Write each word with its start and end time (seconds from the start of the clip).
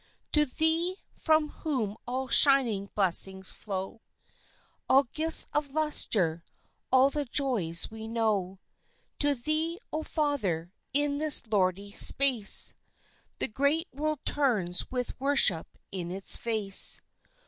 To 0.31 0.47
Thee, 0.47 0.97
from 1.13 1.49
whom 1.49 1.95
all 2.07 2.27
shining 2.27 2.89
blessings 2.95 3.51
flow, 3.51 4.01
All 4.89 5.03
gifts 5.03 5.45
of 5.53 5.73
lustre, 5.73 6.43
all 6.91 7.11
the 7.11 7.25
joys 7.25 7.91
we 7.91 8.07
know, 8.07 8.57
To 9.19 9.35
Thee, 9.35 9.79
O 9.93 10.01
Father, 10.01 10.73
in 10.91 11.19
this 11.19 11.45
lordly 11.45 11.91
space, 11.91 12.73
The 13.37 13.47
great 13.47 13.89
world 13.93 14.25
turns 14.25 14.89
with 14.89 15.19
worship 15.19 15.67
in 15.91 16.09
its 16.09 16.35
face. 16.35 16.99